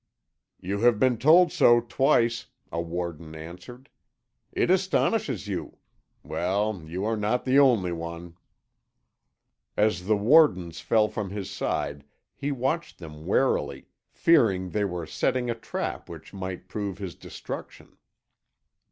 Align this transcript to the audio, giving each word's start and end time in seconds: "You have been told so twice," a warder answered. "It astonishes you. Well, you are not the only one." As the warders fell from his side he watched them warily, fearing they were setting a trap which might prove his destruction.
"You 0.59 0.79
have 0.79 0.97
been 0.97 1.19
told 1.19 1.51
so 1.51 1.79
twice," 1.79 2.47
a 2.71 2.81
warder 2.81 3.37
answered. 3.37 3.87
"It 4.51 4.71
astonishes 4.71 5.47
you. 5.47 5.77
Well, 6.23 6.81
you 6.87 7.05
are 7.05 7.15
not 7.15 7.45
the 7.45 7.59
only 7.59 7.91
one." 7.91 8.35
As 9.77 10.07
the 10.07 10.17
warders 10.17 10.79
fell 10.79 11.07
from 11.07 11.29
his 11.29 11.51
side 11.51 12.03
he 12.33 12.51
watched 12.51 12.97
them 12.97 13.27
warily, 13.27 13.89
fearing 14.11 14.71
they 14.71 14.85
were 14.85 15.05
setting 15.05 15.51
a 15.51 15.53
trap 15.55 16.09
which 16.09 16.33
might 16.33 16.67
prove 16.67 16.97
his 16.97 17.13
destruction. 17.13 17.95